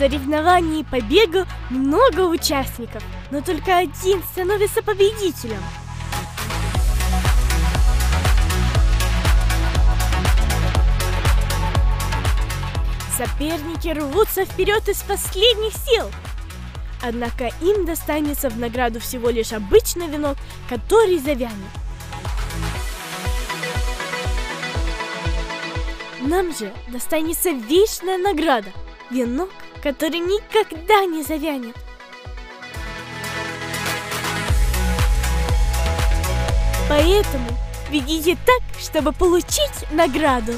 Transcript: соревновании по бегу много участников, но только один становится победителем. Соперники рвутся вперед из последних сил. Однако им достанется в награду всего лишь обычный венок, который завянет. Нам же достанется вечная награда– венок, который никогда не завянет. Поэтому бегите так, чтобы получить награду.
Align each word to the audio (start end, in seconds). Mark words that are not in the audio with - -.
соревновании 0.00 0.82
по 0.82 0.98
бегу 1.02 1.44
много 1.68 2.20
участников, 2.20 3.02
но 3.30 3.42
только 3.42 3.76
один 3.76 4.22
становится 4.32 4.82
победителем. 4.82 5.62
Соперники 13.14 13.88
рвутся 13.88 14.46
вперед 14.46 14.88
из 14.88 15.02
последних 15.02 15.74
сил. 15.74 16.10
Однако 17.02 17.50
им 17.60 17.84
достанется 17.84 18.48
в 18.48 18.58
награду 18.58 19.00
всего 19.00 19.28
лишь 19.28 19.52
обычный 19.52 20.08
венок, 20.08 20.38
который 20.70 21.18
завянет. 21.18 21.52
Нам 26.22 26.56
же 26.56 26.72
достанется 26.88 27.50
вечная 27.50 28.16
награда– 28.16 28.70
венок, 29.10 29.50
который 29.82 30.20
никогда 30.20 31.04
не 31.04 31.22
завянет. 31.22 31.76
Поэтому 36.88 37.48
бегите 37.90 38.36
так, 38.44 38.62
чтобы 38.80 39.12
получить 39.12 39.90
награду. 39.92 40.54